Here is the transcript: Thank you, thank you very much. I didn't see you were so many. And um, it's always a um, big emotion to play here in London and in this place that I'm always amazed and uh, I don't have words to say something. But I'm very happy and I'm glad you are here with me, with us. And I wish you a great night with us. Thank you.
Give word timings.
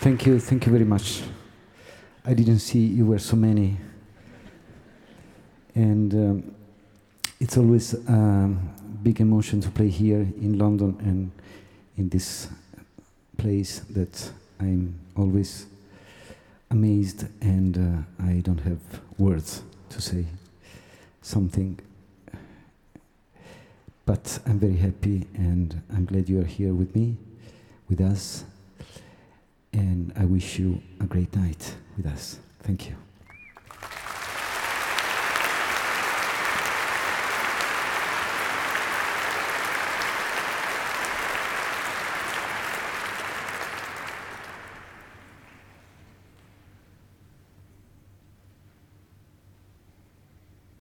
Thank 0.00 0.26
you, 0.26 0.38
thank 0.38 0.66
you 0.66 0.72
very 0.72 0.84
much. 0.84 1.22
I 2.24 2.34
didn't 2.34 2.60
see 2.60 2.78
you 2.78 3.06
were 3.06 3.18
so 3.18 3.34
many. 3.34 3.76
And 5.74 6.14
um, 6.14 6.54
it's 7.40 7.56
always 7.56 7.94
a 7.94 8.12
um, 8.12 8.70
big 9.02 9.20
emotion 9.20 9.60
to 9.62 9.70
play 9.70 9.88
here 9.88 10.20
in 10.20 10.58
London 10.58 10.96
and 11.00 11.32
in 11.96 12.08
this 12.08 12.48
place 13.36 13.80
that 13.90 14.30
I'm 14.60 14.94
always 15.16 15.66
amazed 16.70 17.26
and 17.40 18.06
uh, 18.20 18.24
I 18.24 18.40
don't 18.40 18.60
have 18.60 18.80
words 19.18 19.62
to 19.88 20.00
say 20.00 20.26
something. 21.22 21.80
But 24.04 24.38
I'm 24.46 24.58
very 24.58 24.76
happy 24.76 25.26
and 25.34 25.82
I'm 25.92 26.04
glad 26.04 26.28
you 26.28 26.40
are 26.40 26.44
here 26.44 26.74
with 26.74 26.94
me, 26.94 27.16
with 27.88 28.00
us. 28.00 28.44
And 29.76 30.10
I 30.16 30.24
wish 30.24 30.58
you 30.58 30.80
a 31.00 31.04
great 31.04 31.36
night 31.36 31.74
with 31.98 32.06
us. 32.06 32.38
Thank 32.62 32.88
you. 32.88 32.96